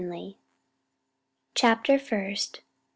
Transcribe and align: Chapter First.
Chapter 1.53 1.99
First. 1.99 2.61